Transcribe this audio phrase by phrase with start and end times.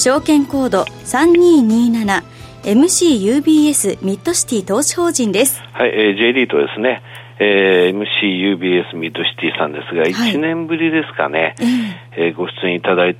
[0.00, 0.84] 証券コード
[2.64, 5.60] 3227MCUBS ミッドシティ投資法人です。
[5.74, 7.02] はい、えー、J リートですね
[7.38, 11.54] えー、MCUBS ミッドシティさんですが、1年ぶりですかね、
[12.16, 13.16] えー、ご出演いただい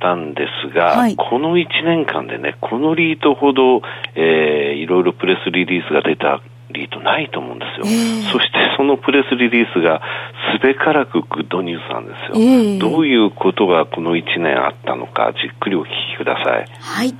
[0.00, 3.82] たんですが、はい、この1年間でね、このリートほど、
[4.14, 6.40] えー、いろいろプレスリリースが出た
[6.70, 10.00] リートないと思うんですよ、えー、そしてそのプレスリリースが
[10.58, 16.66] すべからくグッドニュースなんですよ、えー、どういうことがこの1年あったのかじっくりお聞きください。
[16.80, 17.14] はい。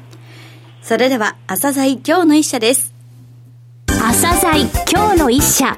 [0.83, 2.95] それでは朝鮮今日の一社です。
[3.89, 5.77] 朝鮮今日の一社。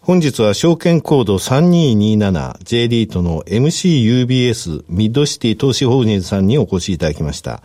[0.00, 7.62] 本日は証券コード 3227J リートの MCUBS ミッドシティ投資法人さんにお越しいただきました。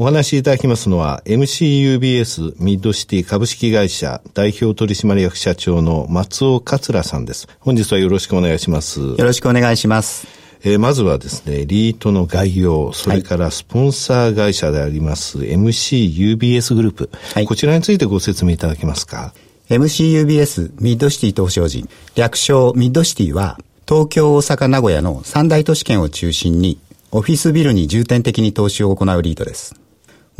[0.00, 7.46] お話しいただきますのは MCUBS ミッドシティ株式会社代表取締役社長の松尾桂さんです。
[7.58, 8.98] 本日はよろしくお願いします。
[8.98, 10.26] よろしくお願いします。
[10.64, 19.34] えー、まずはですね、リートの概要、それからスポンサー会社であります、MCUBS グループ、はい、こちらについてご説明いただけますか
[19.68, 26.78] ？MCUBS ミッドシティ投資法人、略称ミッドシティは、東京、大阪、名古屋の三大都市圏を中心に、
[27.10, 29.74] オフィスビルに重点的に投資を行うリートです。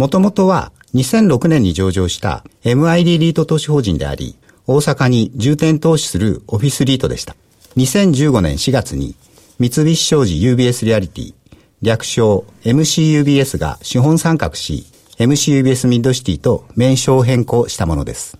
[0.00, 4.34] もともとは2006年に上場した MID リート投資法人であり、
[4.66, 7.36] 大阪に重点投資するオフィスリートでした。
[7.76, 9.14] 2015年4月に
[9.58, 11.34] 三菱商事 UBS リアリティ、
[11.82, 14.86] 略称 MCUBS が資本参画し、
[15.18, 18.38] MCUBS ミッドシティと名称を変更したものです。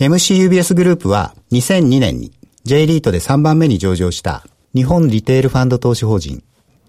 [0.00, 2.32] MCUBS グループは2002年に
[2.64, 4.44] J リートで3番目に上場した
[4.74, 6.42] 日本リテールファンド投資法人、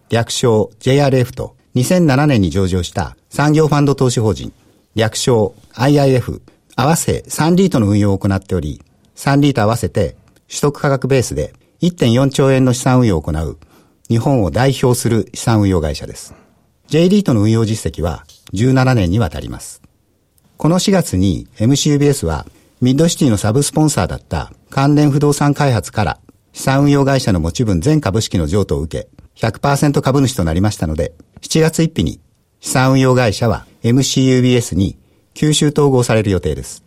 [0.10, 4.54] 略称 JRF と2007年に上場した産業ファンド投資法人、
[4.96, 6.42] 略称 IIF、
[6.76, 8.82] 合わせ3リートの運用を行っており、
[9.16, 10.16] 3リート合わせて
[10.48, 13.58] 取得価格ベースで1.4兆円の資産運用を行う
[14.10, 16.34] 日本を代表する資産運用会社です。
[16.88, 19.82] J リートの運用実績は17年にわたります。
[20.56, 22.46] この4月に MCUBS は
[22.80, 26.20] ミッドシティのサブスポンサーだった関連不動産開発から
[26.54, 32.20] 資産運用会社の持ち分全株式の譲渡を受け100%株主となりましたので7月1日に
[32.60, 34.98] 資産運用会社は MCUBS に
[35.34, 36.84] 吸収統合される予定です。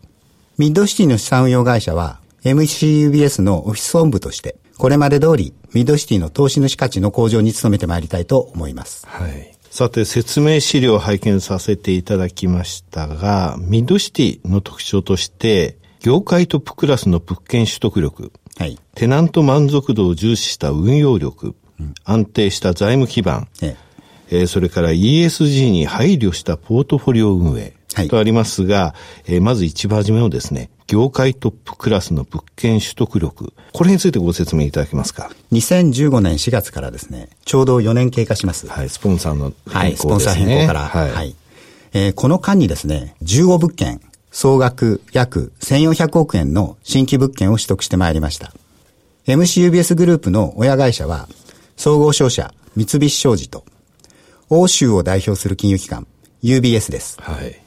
[0.58, 9.06] ミッドシティの資産運用会社は MCUBS のオフィス本部として、これまで通りミッドシティの投資主価値の向上に努めてまいりたいと思います。
[9.06, 9.54] はい。
[9.70, 21.54] さて、説明資料を拝見させていただきましたが、ミッドシティの特徴として、業界トップクラスの物件取得力、はい、テナント満足度を重視した運用力、うん、
[22.04, 23.76] 安定した財務基盤、え
[24.30, 27.74] ええー、それから ESG に配慮したポートフォリオ運営
[28.08, 28.94] とありますが、は
[29.26, 33.52] い、えー、まず一番初めのですね、業界トップクラスの物件取得力。
[33.72, 38.68] これについてご説明いただけますか？2015年4月からですね、ちょうど4年経過します。
[38.68, 39.74] はい、スポンサーの変更ですね。
[39.74, 40.80] はい、スポンサー変更から。
[40.86, 41.10] はい。
[41.12, 41.34] はい、
[41.92, 48.52] えー、この間にですね、15物件、総額約1400億円の新規物件を取得してまいりました。
[49.26, 51.28] MCUBS グループの親会社は、
[51.80, 53.64] 総合商社三菱商事と
[54.50, 56.06] 欧州を代表する金融機関、
[56.42, 57.18] UBS です。
[57.22, 57.58] はい。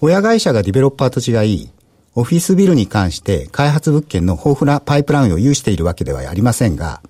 [0.00, 1.68] 親会社がディベロッパーと違い、
[2.14, 7.02] オフィスビルに関して開発物件の豊富なパイプラインを有しているわけではありませんが、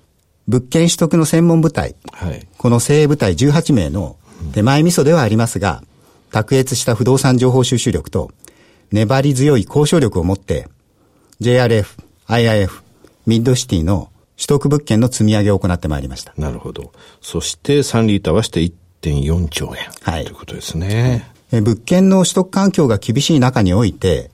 [0.49, 4.16] 物件取得の専門部隊、はい、この精鋭部隊18名の
[4.55, 5.84] 手前味噌ではありますが、
[6.33, 8.33] 卓越した不動産情報収集力と
[8.91, 10.66] 粘り強い交渉力を持って、
[11.41, 11.87] JRF、
[12.27, 12.83] IIF、
[13.25, 16.33] ミッドシティの取得物件の積み上げを行ってまいりました。
[16.37, 16.92] なるほど。
[17.21, 19.91] そして3リーターはして1.4兆円。
[20.03, 20.25] はい。
[20.25, 21.31] ということですね。
[21.53, 24.31] え物件の取得環境が厳しい中において、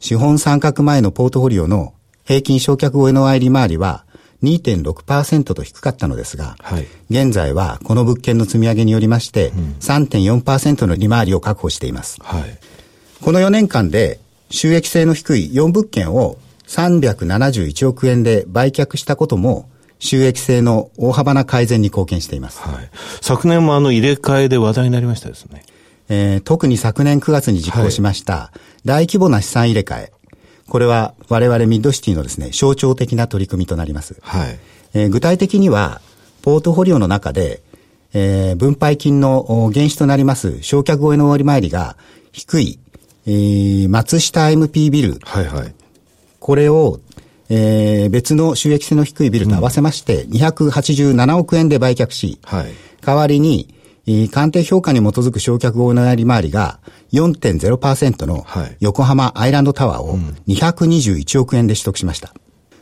[0.00, 4.04] 資本参画前のポートフォリオの平均償却後への利回りは
[4.42, 12.18] 2.6%と低かったのですが、はい、現在はこの物件の積み上げによりまして、3.4%の利回りを確保しています。
[12.22, 12.58] はい、
[13.22, 19.68] この4年間で収益性の低い4物件を371億円で売却したことも
[19.98, 22.60] 収益性の大幅な改善に貢献しています。
[22.60, 22.90] はい、
[23.20, 25.64] 昨年もあの入れ替えで話題になりましたですね。
[26.08, 28.52] えー、特に昨年9月に実行しました、
[28.84, 30.12] 大規模な資産入れ替え。
[30.68, 34.16] これは我々ミッドシティのですね、象徴的な取り組みとなります。
[34.22, 34.58] はい。
[34.94, 36.00] えー、具体的には、
[36.42, 37.62] ポートフォリオの中で、
[38.12, 41.96] えー、分配金の原資となります焼却後への割回りが
[42.32, 42.78] 低い、
[43.26, 45.18] えー、松下 MP ビル。
[45.22, 45.74] はいはい。
[46.44, 47.00] これを、
[47.48, 52.66] えー、別の収益性の低いビルと合わせまして、287億円で売却し、はい、
[53.00, 53.74] 代わりに、
[54.30, 56.80] 鑑定評価に基づく焼却後の利回りが
[57.14, 58.44] 4.0%の
[58.80, 62.34] 横浜アイランドタワーを221億円で取得しました。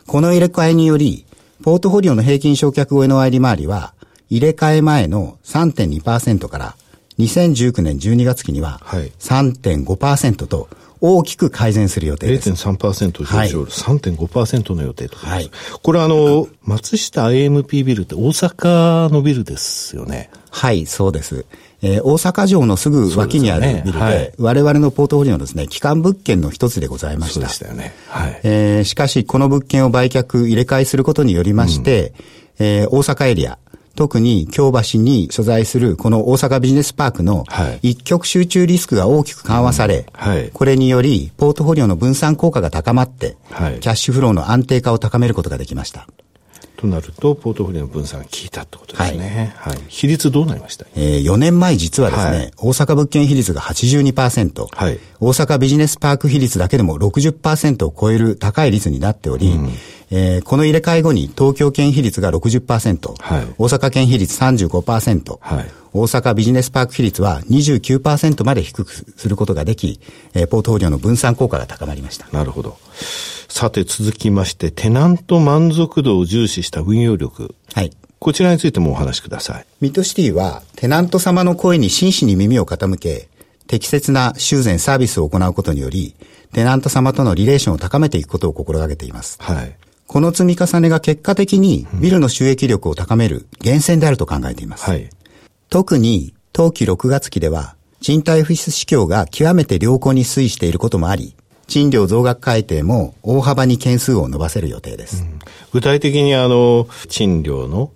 [0.09, 1.25] この入れ替えにより、
[1.63, 3.95] ポートフォリオの平均焼却後の利回りは、
[4.29, 6.75] 入れ替え前の3.2%から
[7.21, 8.81] 2019年12月期には
[9.21, 10.69] 3.5%と
[11.05, 12.49] 大きく改善する予定です。
[12.51, 15.51] 0.3%上昇、はい、3.5%の予定とはい。
[15.83, 20.31] これあの、松下 IMP ビルって大阪のビルですよね。
[20.53, 21.45] はい、そうです。
[21.83, 27.35] えー、大阪城のすぐ脇にあるビルで、でねはい、我々のポートフォリオのですね、基幹物件の一つでございました。
[27.35, 27.93] そうでしたよね。
[28.07, 28.41] はい。
[28.45, 32.13] えー、しかし、この物件を売却、入れ替えすることによりまして、
[32.61, 33.59] うん、えー、大阪エリア、
[33.95, 37.45] 特に京橋に所在するこの大阪ビジネスパークの
[37.83, 46.07] 一極集中リスクが大きく緩和され、はい、これによりポートフォリオの分散効果が高まって、はい、キャッシュフローの安定化を高めることができました。
[46.77, 49.55] となると、ポートフォリオの分散が効いたってことですね。
[49.57, 49.75] はい。
[49.75, 50.85] はい、比率どうなりました？
[50.97, 59.71] えー、4年前実はですね、はい、大阪物件比率が82%、はい、大阪ビジネスパーク比率だけでも60%を超える高い率になっており、うん
[60.15, 70.01] えー、この入れ替え後に東京圏比率が60%、はい、大阪圏比率35%、はい、大阪ビジネスパーク比率は29%まで低くすることができ、
[70.35, 72.29] えー、ポートフォリオの分散効果が高まりました。
[72.31, 72.77] なるほど。
[73.49, 77.55] さて続きまして、テナント満足度を重視した運用力。
[77.75, 77.91] はい。
[78.19, 79.67] こちらについてもお話しください。
[79.81, 83.29] ミッドシティは、テナント様の声に真摯に耳を傾け、
[83.67, 86.15] 適切な修繕サービスを行うことにより、
[86.53, 89.39] テナント様とのリレーションを高めていくことを心がけています。
[89.41, 89.77] はい。
[90.13, 94.91] この積み重ねが結果的にビルの収益力を高める源泉であると考えています。
[94.91, 95.09] はい、
[95.71, 101.35] 特に当期6月期では賃貸オフィス市況が極めて良好に推移していることもあり、
[101.67, 105.23] 賃料増額改定も大幅に件数を伸ばせる予定です。
[105.23, 105.39] うん、
[105.73, 107.91] 具体的にあの、賃料の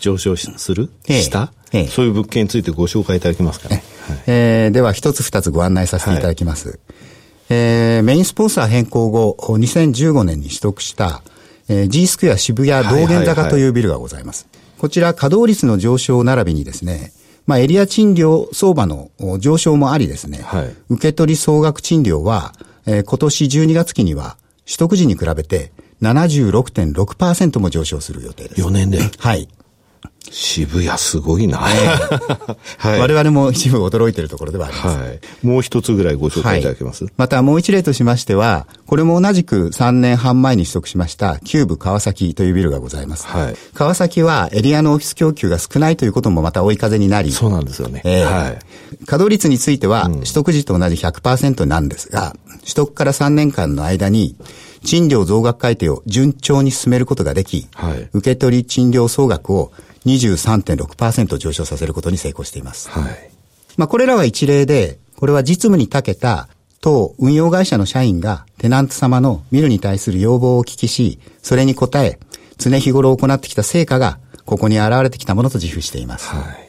[0.00, 3.84] 上昇する、はい、下、ええ、そういう物件についてご紹介いただけますかね。
[4.08, 6.68] はい、えー、では一つ二つご案内させていただきます。
[6.68, 6.78] はい、
[7.50, 11.22] えー、メインスポンサー変更後、2015年に取得した
[11.70, 14.48] えー、G スクエア渋谷道玄坂というビルがございます。
[14.76, 17.12] こちら稼働率の上昇並びにですね、
[17.46, 22.54] まあ、エリア賃料相場の上昇もありですね、はい、受取総額賃料は、
[22.86, 24.36] えー、今年12月期には
[24.66, 25.70] 取得時に比べて
[26.02, 28.62] 76.6%も上昇する予定です。
[28.62, 29.48] 4年ではい。
[30.30, 31.58] 渋谷すごいな、
[32.78, 34.86] はい、我々も一部驚いているところではあります。
[34.98, 35.20] はい。
[35.42, 43.26] もう一つぐらいご紹介いただけます、はい、またもう一例としましては、これも同じく3年半前に取得しましたキューブ川崎というビルがございます。
[43.26, 43.54] はい。
[43.74, 47.32] 川崎はエリアのオフィス供給が少ないということもまた追い風になり。
[47.32, 48.02] そうなんですよね。
[48.04, 48.58] えー、はい。
[49.06, 54.36] 稼働率については、取得時と同じ100%なんですが、取得から3年間の間に、
[54.84, 59.72] 賃料増額改定を順調に進めることができ、はい、受取賃料総額を
[60.06, 62.88] 23.6%上昇させることに成功しています。
[62.90, 63.30] はい。
[63.76, 66.48] まあ、これらは一例で、これは実務に長けた
[66.80, 72.18] 当運用会社の社員がテナント様のミルに対する要望をお聞きし、それに応え、
[72.58, 76.28] 常日頃行ってきた成果が、ここに現れてきたものと自負しています。
[76.28, 76.68] はい。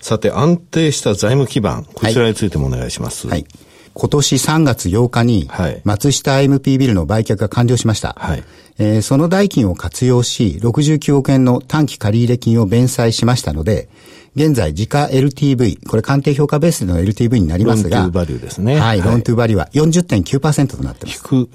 [0.00, 3.26] さて、安定した財務基盤、こちらについてもお願いします。
[3.26, 5.48] はい、はい今年3月8日に、
[5.84, 8.16] 松下 MP ビルの売却が完了しました。
[8.18, 8.44] はい、
[8.78, 13.88] えー、その代金を活用し、69億円の短期借入金を弁済しましたので、
[14.36, 18.78] 現在、時価 LTV、これ鑑定評価ベースでの LTV になりますが、ローントゥーバリューですね。
[18.78, 21.22] はい、ローントゥーバリューは40.9%となっています。
[21.22, 21.48] 低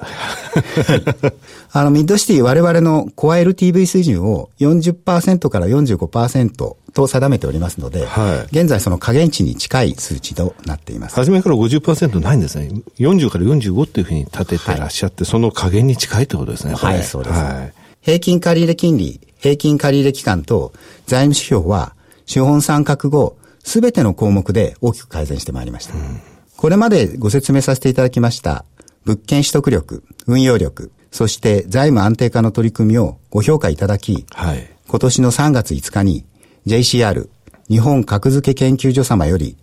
[1.72, 11.16] あの、ミッドシティ我々のコア LTV 水準を40%から45%と定めておりますので、はい、現在その加減値に近い数値となっています。
[11.16, 12.70] 初めから50%ないんですね。
[12.98, 16.74] 40から45っていうふうに立ててらっしゃって、はい、その加減に近いってことですね。
[16.74, 17.36] はい、そうです。
[17.36, 20.72] はい、平均借入金利、平均借入期間と
[21.06, 21.94] 財務指標は、
[22.26, 25.96] 資本参画後、すべての項目で大きく改善してまいりました。
[25.96, 26.22] うん、
[26.56, 28.64] これまでご説明させていただきました、
[29.04, 36.26] 物件取得力、運用力、そして財務安定化の取り組みをご評価いただき、はい、今年の3月5日に
[36.68, 37.28] JCR
[37.70, 39.58] 日本格付け研究所様より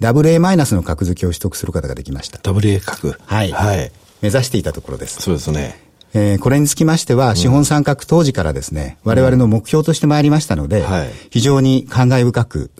[0.00, 2.38] WA- の格付けを取得することができました。
[2.38, 3.52] WA 格はい。
[3.52, 3.90] はい。
[4.20, 5.22] 目指していたところです。
[5.22, 5.80] そうですね。
[6.14, 12.70] えー、これにつきましては、資本参画当時からですね、我々の目標としてまいりましたので、はい、非常に感慨深く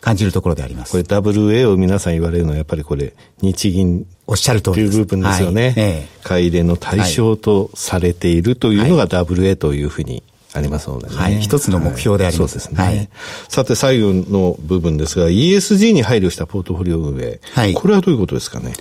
[0.00, 0.92] 感じるところであります。
[0.92, 5.62] これ WA を皆さん言われるのはやっぱりこれ日銀おっしゃる通りという部分ですよね。
[5.62, 10.22] はいええ、買い入れの対象とされているというのが WA というふうに
[10.54, 11.14] ありますのでね。
[11.14, 11.40] はい。
[11.40, 12.58] 一つの目標であります。
[12.58, 12.84] はい、そうですね。
[12.84, 13.08] はい、
[13.48, 17.40] さて、最後の部分ですが、ESG に配慮したポートフォリオ運営。
[17.54, 17.74] はい。
[17.74, 18.72] これはどういうことですかね？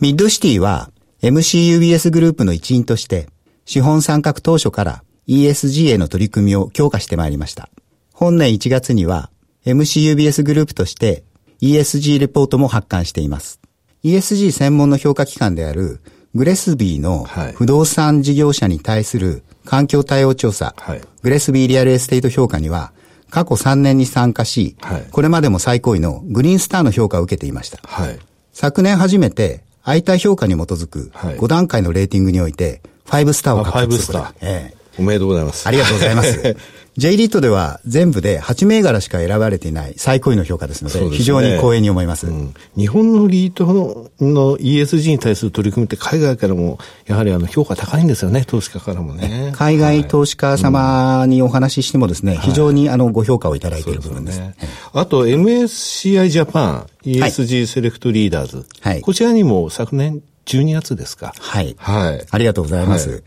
[0.00, 0.90] ミッドシティは、
[1.22, 3.28] MCUBS グループの一員として、
[3.64, 7.68] 資本参画当初から ESG への取り組みを強化してまいりました。
[8.12, 9.30] 本年1月には、
[9.64, 11.22] MCUBS グループとして
[11.60, 13.60] ESG レポートも発刊しています。
[14.02, 16.00] ESG 専門の評価機関である
[16.34, 17.24] GRESB の
[17.54, 22.92] 不動産事業者に対する環境対応調査、はい、 GRESB Real Estate 評価には
[23.30, 27.78] 過去3年に参加し、はい、これまでも最高位のグリーンスターの評価を受けていました。
[27.82, 28.18] はい、
[28.52, 34.18] 昨年初めて相対評価に基づく5段階のレーティングにおいて5スターを獲得する。
[34.18, 34.34] 5スター。
[34.42, 35.66] ええおめでとうございます。
[35.66, 36.56] ありがとうございます。
[36.98, 49.52] J リートでは全部で8銘柄しか選ばれていない最高位の評価ですので、でね、非常に光栄に思います、うん、日本のリートの ESG に対する取り組みって海外からもやはりあの評価高いんですよね、投資家からもね。
[49.54, 54.40] 海外投資家様にお話ししてもですね、はい、非常にあのご評価をいただいている部分です。
[54.40, 54.54] ね、
[54.92, 61.32] あと MSCI ジャパン ESG セレクトリーダーズ、はい、こちらにも昨年12月ですか。
[61.38, 61.74] はい。
[61.78, 62.26] はい。
[62.30, 63.10] ありがとうございます。
[63.10, 63.22] はい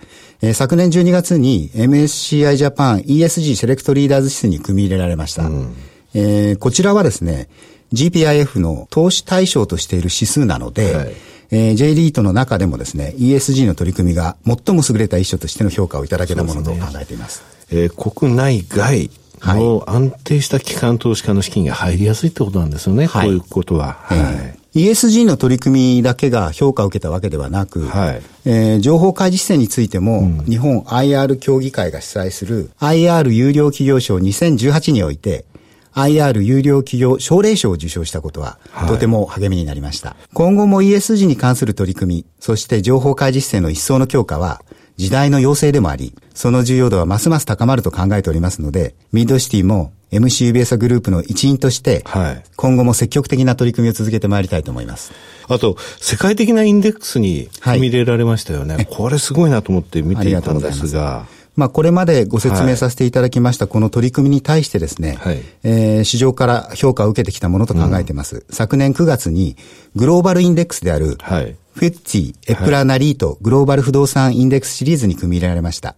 [0.45, 5.47] えー、昨年12月に MSCI ジャパン ESG セレクトリーダーズ指数に組み入れられました。
[5.47, 5.75] うん、
[6.13, 7.49] えー、こちらはですね、
[7.93, 11.13] GPIF の投資対象としている指数なので、はい、
[11.49, 17.43] えー、J リートの中でもですね、ESG の取り組みが最も優れた一緒としての評価をいただけたものと考えています。
[17.67, 19.09] すね、えー、国内外
[19.41, 23.97] の安定した機関投資家の資金が入りやすいってことなんですよね、はい、こういうことは。
[24.03, 35.45] はい、えー ESG の取り組みだけが評価を受けたわけではなく、はい、えー、情報開示姿勢についても、うん、日本 IR 協議会が主催する IR 有料企業賞2018において、
[35.93, 40.09] IR 有料企業奨励賞を受賞したことは、とても励みになりました。
[40.09, 44.61] はい、今後も ESG に関する取り組み、そして情報開示姿勢の一層の強化は、
[44.97, 55.11] 時代の要請でもあり、その重要度はますます高まると考えておりますので、ミッドシティも MC ベーサグループの一員として、はい、今後も積極的な取り組みを続けてまいりたいと思います。
[55.47, 58.75] あと、世界的なインデックスに踏み入れられましたよね。
[58.75, 61.25] はい、これすごいなと思って見ていたんですが。
[61.55, 68.35] まあ、これまでご説明させていただきました、この取り組みに対してですね、はい、えー、市場から評価を受けてきたものと考えています。
[68.35, 69.55] うん、昨年9月に、
[69.95, 75.95] グローバルインデックスである、はい、フェッチー、エプラナリート、グローバル不動産インデックスシリーズに組み入れられました。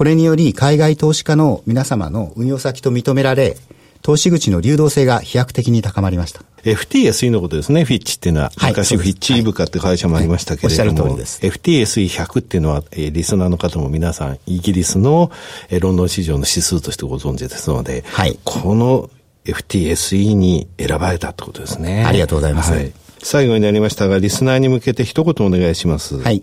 [0.00, 3.58] これにより、海外投資家の皆様の運用先と認められ、
[4.00, 6.40] 投資口の流動性が飛躍的に高まりました。
[6.62, 8.50] FTSE のことですね、フィッチっていうのは。
[8.56, 15.30] はい、昔、フィッチーブカって会社もありましたけれども、はいはい、FTSE100 っていうのは、えー、リスナーの方も皆さん、イギリスの、
[15.68, 19.10] えー、ロンドン市場の指数としてご存知ですので、はい、この
[19.44, 22.06] FTSE に選ばれたってことですね。
[22.06, 22.72] ありがとうございます。
[22.72, 22.90] はい、
[23.22, 26.16] 最後になりましたが、リスナーに向けて一言お願いします。
[26.16, 26.42] はい。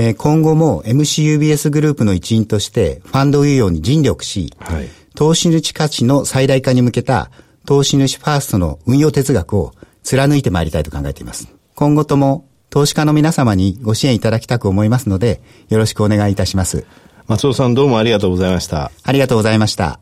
[0.00, 7.32] えー、今後も MCUBS グループの一員としてファンド運用に尽力し、はい、投資主価値の最大化に向けた
[7.66, 9.72] 投資主ファーストの運用哲学を
[10.04, 11.52] 貫いてまいりたいと考えています。
[11.74, 16.86] 今後とも投資家の皆様にご支援いただきたく思いますので、よろしくお願いいたします。
[17.26, 18.92] 松尾さんどうもありがとうございました。
[19.02, 19.98] ありがとうございました。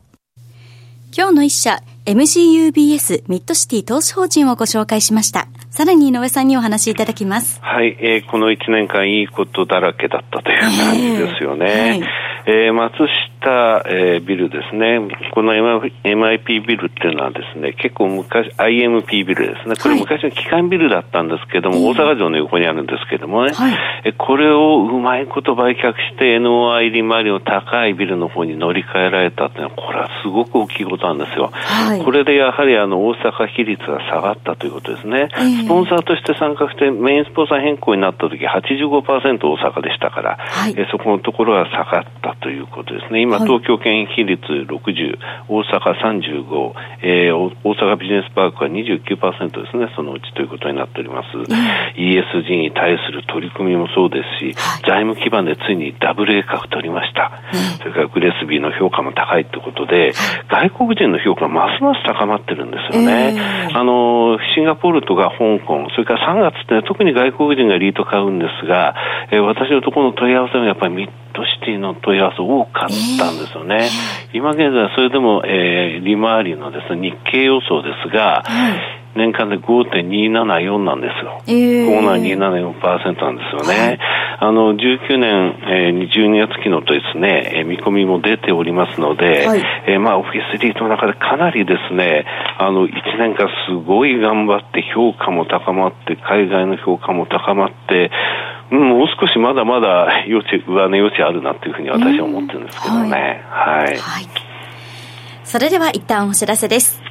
[1.11, 5.47] 今日の一社、MGUBS ミッドシティ投資法人をご紹介しました。
[5.77, 7.59] さらに井上さんにお話しいただきます。
[7.61, 11.65] はい、えー、この1年間いいことだらけだったという感じですよね。
[11.69, 12.93] えーはいえー、松
[13.41, 15.01] 下、えー、ビルですね、
[15.33, 31.51] この MIP ビルっていうのはですね、結構昔、IMP ビルですね、これ昔の基幹ビルだったんですけども、はい、大阪城の横にあるんですけどもね、はい、えこれをうまいこと売却して NOI 利回りの高いビルの方に乗り換えられたっていうのは、これはすごく大きいことなんですよ。
[31.51, 35.27] はい、これでやはりあの大阪比率が下がったということですね。
[35.33, 43.21] えー、スポンサーとして参加してメインスポンサー変更になった時85%大阪でしたから、はい、えそこのところが下がったということですね。
[43.21, 45.17] 今、東京圏比率60、
[45.47, 51.27] 大阪35、えー、大阪ビジネスパークは29%ですね、そのうちということになっております。
[51.97, 57.31] ESG に対する取り組みもそうですし、はい、財務基盤でついに WA 格取りました。
[57.79, 60.13] それからグレスビーの評価も高いということで、
[60.49, 63.35] 外国人の評価ますます高まってるんですよね。
[63.35, 68.95] えー、あの、シンガポールとか香港、それから3月って、ね、特に外国人がリート買うんですが、
[69.31, 72.89] えー、私のところの問い合わせもやっぱり3トシティの問い合わせ多かっ
[73.19, 73.89] たんですよね、
[74.33, 78.97] えー、今現在、それでも、えー、利回りのです、ね、日経予想ですが、はい。
[79.15, 81.41] 年間で5.274なんですよ。
[81.47, 83.99] えー、5.274%なんですよね。
[84.39, 92.25] あの、19年、えー、12月期のとですね、えー、見込みも出ておりますので、はい、えー、まあ、オフィスリートの中でかなりですね、
[92.59, 98.11] あの、1年間すごい頑張って、評価も高まって、海外の評価も高まって、
[98.69, 103.41] もう少しまだまだ 余地、上値余地あるなというふうに私は思ってるんですけどね。
[103.49, 103.85] はい、はい。
[103.85, 103.97] はい。
[105.43, 107.01] それでは一旦お知らせです。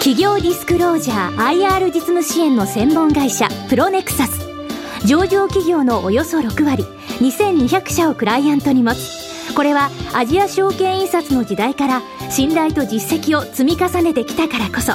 [0.00, 4.48] 企業ディスクロージャー IR 実務支援の専門会社プロネクサス
[5.06, 6.84] 上場企業のおよそ6割
[7.20, 14.94] 2200社をクライアントに持つこれはアジア証券印刷の時代から信頼と実績を積み重ねてきたからこそ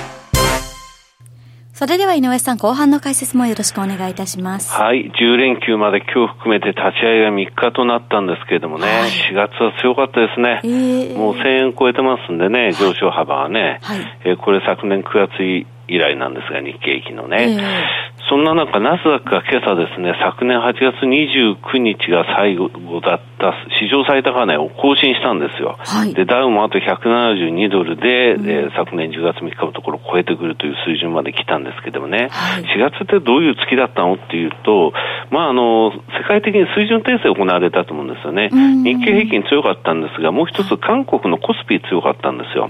[1.81, 4.71] それでは井上さん、後半の解説もよろしくお願いいたします。
[4.71, 5.09] はい。
[5.19, 10.61] 10連休まで今日含めて立ち会いが3日となったんですけれどもね、はい、4月は強かったですね。
[10.63, 13.79] えー、もう1000円超えてますんでね、上昇幅はね。
[13.81, 17.49] はい、えー、これ昨年9月以来なんですが、日経平均のね。
[17.49, 22.71] えー、そんな中、ナスダックが今朝ですね、昨年8月29日が最後
[23.03, 25.75] だった史上最高値を更新したんですよ。
[25.77, 34.93] はい、で、ダウもあと172ドルで、うん、えー、昨年10月3日のところを超えてくるという水準まで来たんですけどもね、はい、4月ってどういう月だったのっていうと、
[35.29, 38.47] まあ、あの、世界的に水準訂正行われたと思うんですよね。
[38.47, 42.69] 日経平均強かったんですが、もう一つ韓国のコスピ強かったんですよ。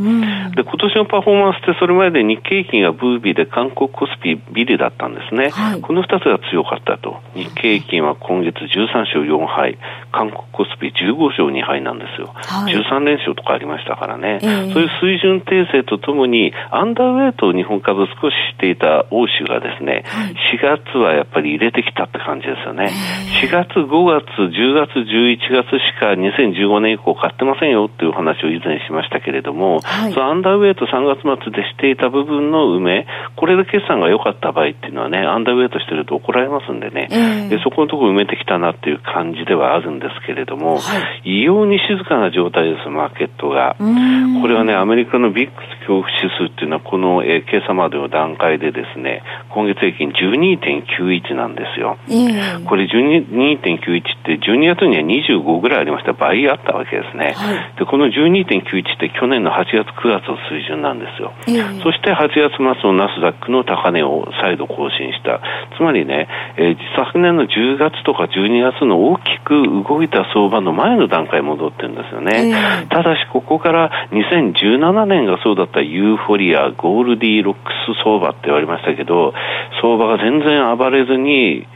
[0.58, 5.51] で、今年のパフォーマンスってそれまで日経平均がブービーで韓国コスピビリだったんですね。
[5.52, 7.20] はい、この2つが強かったと。
[7.36, 9.78] 日経平均は今月13勝4敗、
[10.12, 12.34] 韓国コスピ15勝2敗なんですよ。
[12.36, 14.40] はい、13連勝とかありましたからね。
[14.42, 22.90] えー、そういう水準訂正とともに、アンダーウェイトを日本株少ししていた欧州がですね、はい、4月はやっぱり入れてきたって感じですよね。
[23.42, 43.76] えー、4月、5月、10月、11月しか2015年以降買ってませんよっていう話を以前しましたけれども、はい、そのアンダーウェイト3月末でしていた部分の梅、これで決算が良かった場合っていうのはね、アンダーウェイトしてると怒られますんでね、えー、でそこのところ埋めてきたなっていう感じではあるんですけれども、はい、異様に静かな状態です、マーケットが。
[44.42, 51.98] これはね、アメリカのビックス恐怖指数っていうのは、この、えー、今朝までの段階でですね、今月平均12.91なんですよ。
[52.08, 56.14] えー、これ12.91って12月には25ぐらいありました。
[56.14, 57.34] 倍あったわけですね。
[57.36, 61.34] はい、で、この12.91って去年の8月9月の水準なんですよ。
[61.48, 65.42] えー、そして8月末のナスダックの高値を再度更新した。
[65.78, 72.50] つまりね、えー、昨年の10月とか12月の大きく動いた相場の前の段階に戻ってるんですよね。
[72.50, 77.62] えー、ただし、ここから2017年がそうだったユーフォリア、ゴールディロック
[77.94, 79.34] ス相場って言われましたけど、
[79.82, 81.68] 相場が全然暴れずに、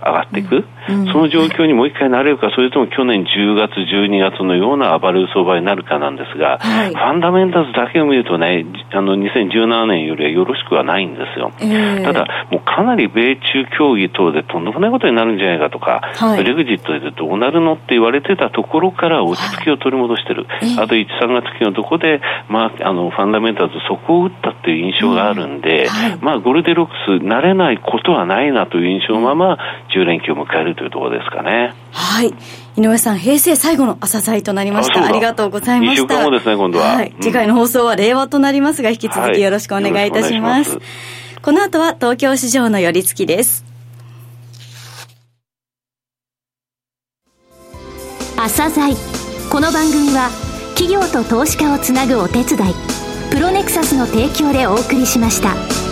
[0.00, 11.52] 上がっていく、うん、その状況にもう一回なれるか、それとも去年10月、12月のような暴れる相場になるかなんですが、はい、ファンダメンタルズだけを見るとね、あの2017年よりはよろしくはないんですよ。
[11.60, 20.44] えー、ただ、もうかなり米中協議等でとんでもないことになるんじゃないかとか、はい、レグジットでどうなるのって言われてたところから落ち着きを取り戻してる。
[20.44, 29.58] はい、あと1、3月期のとこで、まあ、あの、ファンダメンタルズそこを打ったっていう印象があるんで、うん、まあ、ゴルデロックス慣れないことはないなという印象のまま、
[29.94, 31.74] 10連休を迎えるというところですかね。
[31.90, 32.34] はい。
[32.76, 35.04] 井上さん、平成最後の朝鮮となりました。
[35.04, 36.02] ありがとうございました。
[36.04, 36.94] 2週間後ですね、今度は。
[36.94, 37.14] はい。
[37.20, 40.70] 次回の放送は令和となりますが、引き続きよろしくお願いいたします。
[40.70, 43.64] はい、ますこの後は東京市場の寄り付きです。
[48.36, 48.94] 朝鮮
[49.50, 50.28] この番組は
[50.74, 52.74] 企業と投資家をつなぐお手伝い
[53.30, 55.85] プロネクサスの提供でお送りしました。